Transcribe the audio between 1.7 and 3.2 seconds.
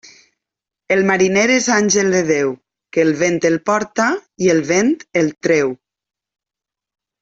àngel de Déu, que el